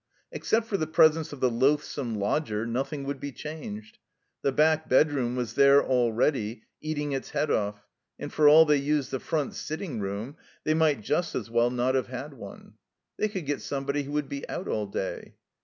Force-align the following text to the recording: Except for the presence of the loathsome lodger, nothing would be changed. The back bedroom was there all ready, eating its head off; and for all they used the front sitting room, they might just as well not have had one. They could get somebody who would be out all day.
Except 0.31 0.65
for 0.65 0.77
the 0.77 0.87
presence 0.87 1.31
of 1.31 1.41
the 1.41 1.49
loathsome 1.51 2.15
lodger, 2.15 2.65
nothing 2.65 3.03
would 3.03 3.19
be 3.19 3.31
changed. 3.31 3.99
The 4.41 4.51
back 4.51 4.89
bedroom 4.89 5.35
was 5.35 5.53
there 5.53 5.83
all 5.83 6.11
ready, 6.11 6.63
eating 6.81 7.11
its 7.11 7.29
head 7.29 7.51
off; 7.51 7.85
and 8.17 8.33
for 8.33 8.49
all 8.49 8.65
they 8.65 8.77
used 8.77 9.11
the 9.11 9.19
front 9.19 9.53
sitting 9.53 9.99
room, 9.99 10.37
they 10.63 10.73
might 10.73 11.01
just 11.01 11.35
as 11.35 11.51
well 11.51 11.69
not 11.69 11.93
have 11.93 12.07
had 12.07 12.33
one. 12.33 12.73
They 13.17 13.27
could 13.27 13.45
get 13.45 13.61
somebody 13.61 14.01
who 14.01 14.13
would 14.13 14.27
be 14.27 14.49
out 14.49 14.67
all 14.67 14.87
day. 14.87 15.35